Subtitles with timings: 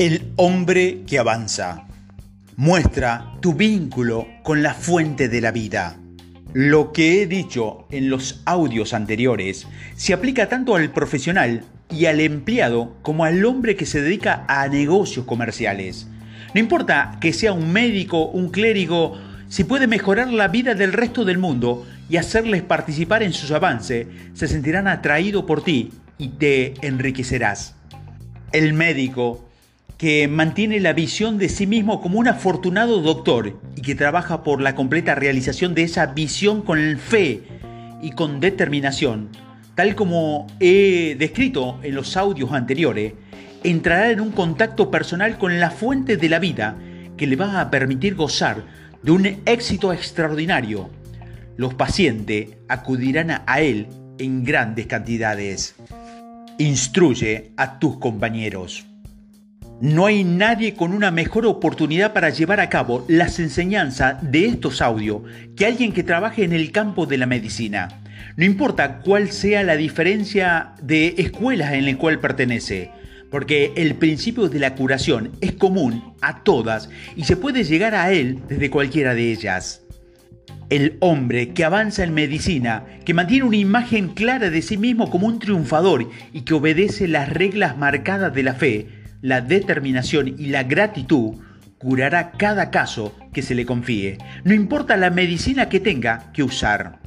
[0.00, 1.86] El hombre que avanza.
[2.56, 5.98] Muestra tu vínculo con la fuente de la vida.
[6.54, 9.66] Lo que he dicho en los audios anteriores
[9.96, 14.66] se aplica tanto al profesional y al empleado como al hombre que se dedica a
[14.68, 16.08] negocios comerciales.
[16.54, 19.20] No importa que sea un médico, un clérigo,
[19.50, 24.06] si puede mejorar la vida del resto del mundo y hacerles participar en sus avances,
[24.32, 27.74] se sentirán atraídos por ti y te enriquecerás.
[28.50, 29.49] El médico
[30.00, 34.62] que mantiene la visión de sí mismo como un afortunado doctor y que trabaja por
[34.62, 37.42] la completa realización de esa visión con fe
[38.00, 39.28] y con determinación,
[39.74, 43.12] tal como he descrito en los audios anteriores,
[43.62, 46.78] entrará en un contacto personal con la fuente de la vida
[47.18, 48.64] que le va a permitir gozar
[49.02, 50.88] de un éxito extraordinario.
[51.58, 53.86] Los pacientes acudirán a él
[54.18, 55.74] en grandes cantidades.
[56.56, 58.89] Instruye a tus compañeros.
[59.80, 64.82] No hay nadie con una mejor oportunidad para llevar a cabo las enseñanzas de estos
[64.82, 65.22] audios
[65.56, 68.02] que alguien que trabaje en el campo de la medicina.
[68.36, 72.90] No importa cuál sea la diferencia de escuelas en la cual pertenece,
[73.30, 78.12] porque el principio de la curación es común a todas y se puede llegar a
[78.12, 79.86] él desde cualquiera de ellas.
[80.68, 85.26] El hombre que avanza en medicina, que mantiene una imagen clara de sí mismo como
[85.26, 90.64] un triunfador y que obedece las reglas marcadas de la fe, la determinación y la
[90.64, 91.34] gratitud
[91.78, 96.98] curará cada caso que se le confíe, no importa la medicina que tenga que usar.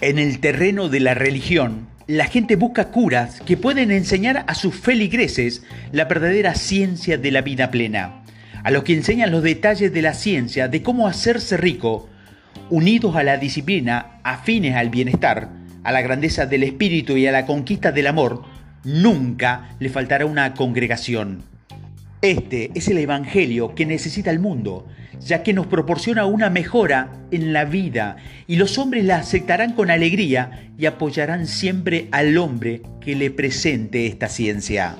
[0.00, 4.74] En el terreno de la religión, la gente busca curas que pueden enseñar a sus
[4.74, 8.22] feligreses la verdadera ciencia de la vida plena,
[8.62, 12.08] a los que enseñan los detalles de la ciencia de cómo hacerse rico,
[12.70, 15.50] unidos a la disciplina, afines al bienestar,
[15.82, 18.44] a la grandeza del espíritu y a la conquista del amor,
[18.86, 21.42] nunca le faltará una congregación.
[22.22, 24.86] Este es el Evangelio que necesita el mundo,
[25.20, 28.16] ya que nos proporciona una mejora en la vida
[28.46, 34.06] y los hombres la aceptarán con alegría y apoyarán siempre al hombre que le presente
[34.06, 34.96] esta ciencia.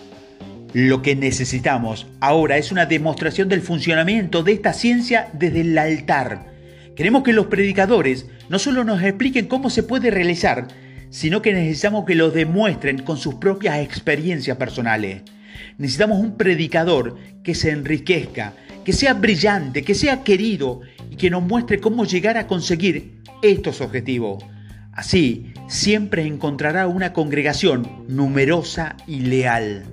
[0.74, 6.52] Lo que necesitamos ahora es una demostración del funcionamiento de esta ciencia desde el altar.
[6.96, 10.66] Queremos que los predicadores no solo nos expliquen cómo se puede realizar,
[11.10, 15.22] sino que necesitamos que lo demuestren con sus propias experiencias personales.
[15.78, 20.80] Necesitamos un predicador que se enriquezca, que sea brillante, que sea querido
[21.10, 24.44] y que nos muestre cómo llegar a conseguir estos objetivos.
[24.92, 29.84] Así, siempre encontrará una congregación numerosa y leal.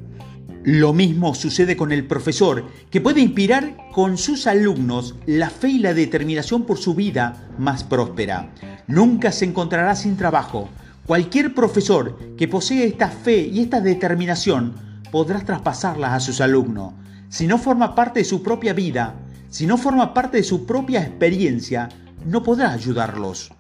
[0.63, 5.79] Lo mismo sucede con el profesor, que puede inspirar con sus alumnos la fe y
[5.79, 8.53] la determinación por su vida más próspera.
[8.87, 10.69] Nunca se encontrará sin trabajo,
[11.05, 14.73] Cualquier profesor que posee esta fe y esta determinación
[15.11, 16.93] podrá traspasarlas a sus alumnos.
[17.27, 19.15] Si no forma parte de su propia vida,
[19.49, 21.89] si no forma parte de su propia experiencia,
[22.25, 23.51] no podrá ayudarlos.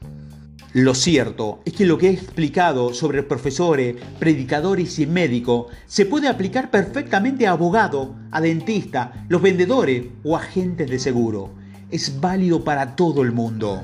[0.71, 6.29] Lo cierto es que lo que he explicado sobre profesores, predicadores y médicos se puede
[6.29, 11.49] aplicar perfectamente a abogados, a dentistas, los vendedores o agentes de seguro.
[11.91, 13.83] Es válido para todo el mundo.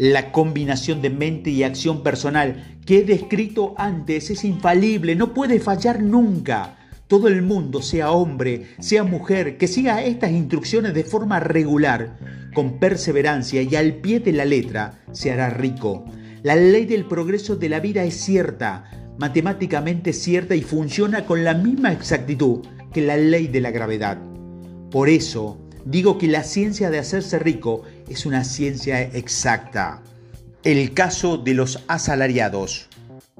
[0.00, 5.60] La combinación de mente y acción personal que he descrito antes es infalible, no puede
[5.60, 6.78] fallar nunca.
[7.06, 12.16] Todo el mundo, sea hombre, sea mujer, que siga estas instrucciones de forma regular,
[12.54, 16.06] con perseverancia y al pie de la letra, se hará rico.
[16.42, 21.52] La ley del progreso de la vida es cierta, matemáticamente cierta y funciona con la
[21.52, 24.16] misma exactitud que la ley de la gravedad.
[24.90, 30.02] Por eso, digo que la ciencia de hacerse rico es una ciencia exacta.
[30.64, 32.88] El caso de los asalariados.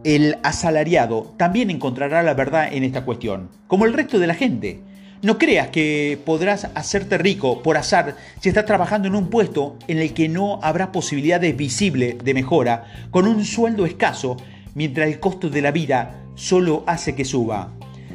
[0.04, 4.80] El asalariado también encontrará la verdad en esta cuestión, como el resto de la gente.
[5.22, 9.98] No creas que podrás hacerte rico por azar si estás trabajando en un puesto en
[9.98, 14.38] el que no habrá posibilidades visibles de mejora, con un sueldo escaso,
[14.74, 17.72] mientras el costo de la vida solo hace que suba.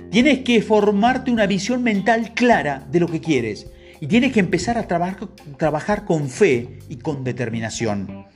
[0.10, 3.68] Tienes que formarte una visión mental clara de lo que quieres
[4.06, 8.28] y tienes que empezar a trabajar, con fe y con determinación.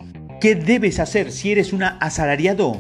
[0.42, 2.76] ¿Qué debes hacer si eres un asalariado?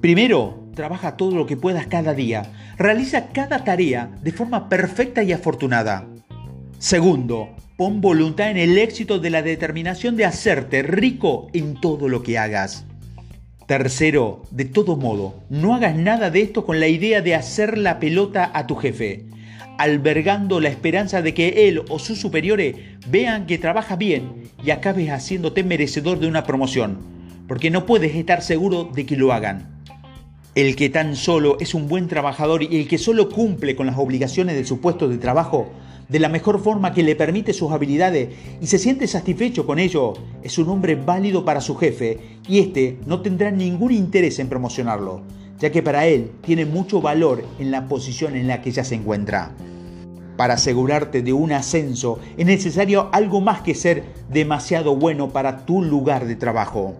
[0.00, 2.52] Primero, trabaja todo lo que puedas cada día.
[2.76, 6.06] Realiza cada tarea de forma perfecta y afortunada.
[6.78, 12.22] Segundo, pon voluntad en el éxito de la determinación de hacerte rico en todo lo
[12.22, 12.86] que hagas.
[13.66, 17.98] Tercero, de todo modo, no hagas nada de esto con la idea de hacer la
[17.98, 19.26] pelota a tu jefe
[19.78, 22.74] albergando la esperanza de que él o sus superiores
[23.08, 26.98] vean que trabajas bien y acabes haciéndote merecedor de una promoción,
[27.46, 29.78] porque no puedes estar seguro de que lo hagan.
[30.54, 33.96] El que tan solo es un buen trabajador y el que solo cumple con las
[33.96, 35.70] obligaciones de su puesto de trabajo
[36.08, 38.30] de la mejor forma que le permite sus habilidades
[38.60, 42.98] y se siente satisfecho con ello, es un hombre válido para su jefe y éste
[43.06, 45.22] no tendrá ningún interés en promocionarlo,
[45.58, 48.94] ya que para él tiene mucho valor en la posición en la que ya se
[48.94, 49.52] encuentra.
[50.36, 55.82] Para asegurarte de un ascenso es necesario algo más que ser demasiado bueno para tu
[55.82, 56.94] lugar de trabajo.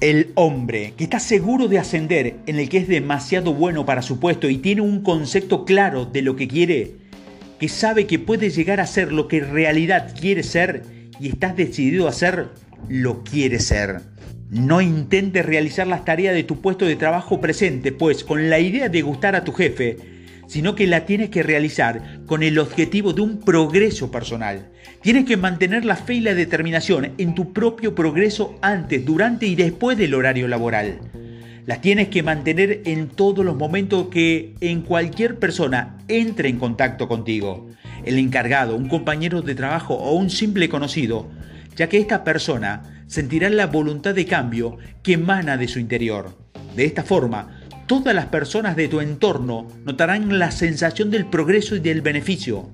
[0.00, 4.20] El hombre que está seguro de ascender, en el que es demasiado bueno para su
[4.20, 6.94] puesto y tiene un concepto claro de lo que quiere,
[7.58, 10.84] que sabe que puede llegar a ser lo que en realidad quiere ser
[11.18, 12.50] y estás decidido a ser,
[12.88, 14.00] lo quiere ser.
[14.50, 18.88] No intentes realizar las tareas de tu puesto de trabajo presente, pues con la idea
[18.88, 19.96] de gustar a tu jefe,
[20.46, 24.70] sino que la tienes que realizar con el objetivo de un progreso personal.
[25.02, 29.54] Tienes que mantener la fe y la determinación en tu propio progreso antes, durante y
[29.54, 30.98] después del horario laboral.
[31.66, 37.08] Las tienes que mantener en todos los momentos que en cualquier persona entre en contacto
[37.08, 37.68] contigo.
[38.06, 41.28] El encargado, un compañero de trabajo o un simple conocido,
[41.78, 46.36] ya que esta persona sentirá la voluntad de cambio que emana de su interior.
[46.74, 51.80] De esta forma, todas las personas de tu entorno notarán la sensación del progreso y
[51.80, 52.68] del beneficio.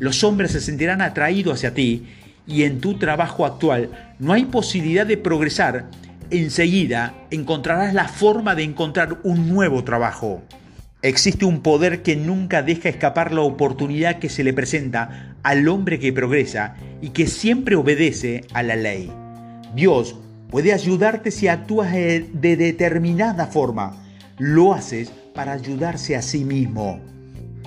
[0.00, 2.08] Los hombres se sentirán atraídos hacia ti
[2.48, 5.86] y en tu trabajo actual no hay posibilidad de progresar.
[6.30, 10.42] Enseguida encontrarás la forma de encontrar un nuevo trabajo.
[11.00, 15.98] Existe un poder que nunca deja escapar la oportunidad que se le presenta al hombre
[15.98, 19.10] que progresa y que siempre obedece a la ley.
[19.74, 20.14] Dios
[20.50, 23.96] puede ayudarte si actúas de determinada forma
[24.36, 27.00] lo haces para ayudarse a sí mismo.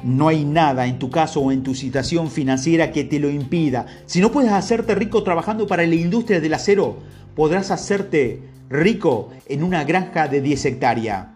[0.03, 3.87] No hay nada en tu caso o en tu situación financiera que te lo impida.
[4.05, 6.99] Si no puedes hacerte rico trabajando para la industria del acero,
[7.35, 11.29] podrás hacerte rico en una granja de 10 hectáreas.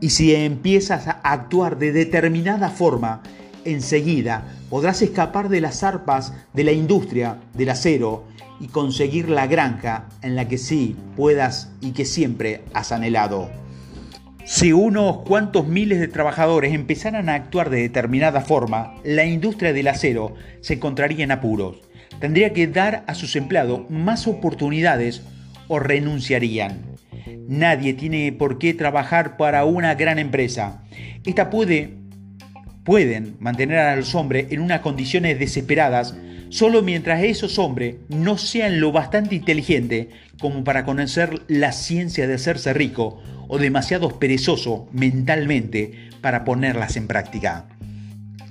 [0.00, 3.20] Y si empiezas a actuar de determinada forma,
[3.64, 8.24] enseguida podrás escapar de las arpas de la industria del acero
[8.60, 13.50] y conseguir la granja en la que sí puedas y que siempre has anhelado.
[14.44, 19.88] Si unos cuantos miles de trabajadores empezaran a actuar de determinada forma, la industria del
[19.88, 21.80] acero se encontraría en apuros.
[22.20, 25.22] Tendría que dar a sus empleados más oportunidades
[25.66, 26.80] o renunciarían.
[27.48, 30.84] Nadie tiene por qué trabajar para una gran empresa.
[31.24, 31.96] Esta puede,
[32.86, 36.14] pueden mantener a los hombres en unas condiciones desesperadas
[36.48, 40.06] solo mientras esos hombres no sean lo bastante inteligentes
[40.40, 47.08] como para conocer la ciencia de hacerse rico o demasiado perezoso mentalmente para ponerlas en
[47.08, 47.66] práctica.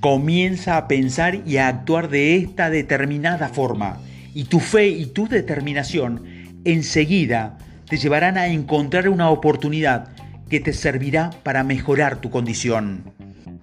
[0.01, 4.01] Comienza a pensar y a actuar de esta determinada forma
[4.33, 6.25] y tu fe y tu determinación
[6.65, 7.57] enseguida
[7.89, 10.09] te llevarán a encontrar una oportunidad
[10.49, 13.15] que te servirá para mejorar tu condición.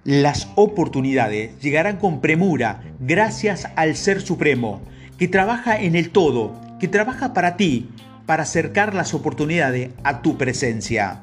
[0.05, 4.81] Las oportunidades llegarán con premura gracias al Ser Supremo,
[5.17, 7.87] que trabaja en el todo, que trabaja para ti,
[8.25, 11.21] para acercar las oportunidades a tu presencia.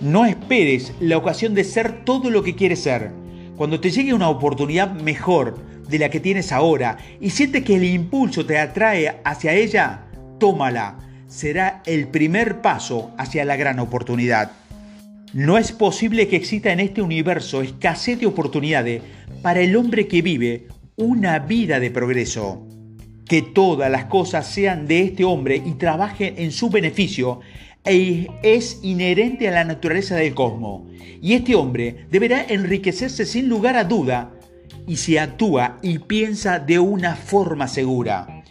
[0.00, 3.10] No esperes la ocasión de ser todo lo que quieres ser.
[3.56, 5.58] Cuando te llegue una oportunidad mejor
[5.88, 10.02] de la que tienes ahora y sientes que el impulso te atrae hacia ella,
[10.38, 10.96] tómala.
[11.26, 14.52] Será el primer paso hacia la gran oportunidad.
[15.32, 19.02] No es posible que exista en este universo escasez de oportunidades
[19.42, 20.66] para el hombre que vive
[20.96, 22.66] una vida de progreso
[23.30, 27.38] que todas las cosas sean de este hombre y trabajen en su beneficio
[27.84, 30.90] e es inherente a la naturaleza del cosmos.
[31.22, 34.32] Y este hombre deberá enriquecerse sin lugar a duda
[34.88, 38.42] y si actúa y piensa de una forma segura.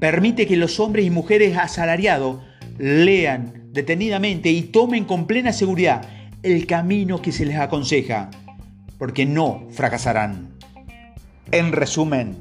[0.00, 2.40] Permite que los hombres y mujeres asalariados
[2.76, 6.08] lean detenidamente y tomen con plena seguridad
[6.44, 8.30] el camino que se les aconseja,
[8.98, 10.50] porque no fracasarán.
[11.50, 12.36] En resumen,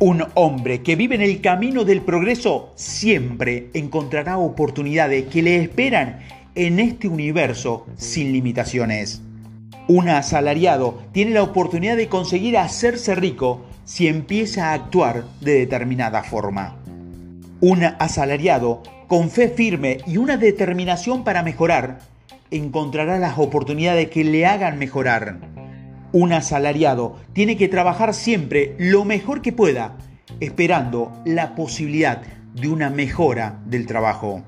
[0.00, 6.18] un hombre que vive en el camino del progreso siempre encontrará oportunidades que le esperan
[6.56, 9.22] en este universo sin limitaciones.
[9.86, 16.24] Un asalariado tiene la oportunidad de conseguir hacerse rico si empieza a actuar de determinada
[16.24, 16.76] forma.
[17.60, 22.00] Un asalariado con fe firme y una determinación para mejorar
[22.50, 25.38] encontrará las oportunidades que le hagan mejorar.
[26.12, 29.98] Un asalariado tiene que trabajar siempre lo mejor que pueda,
[30.40, 32.22] esperando la posibilidad
[32.54, 34.42] de una mejora del trabajo.